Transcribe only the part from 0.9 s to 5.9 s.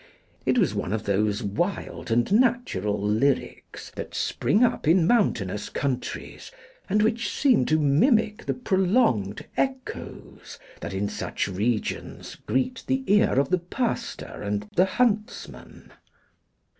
of those wild and natural lyrics that spring up in mountainous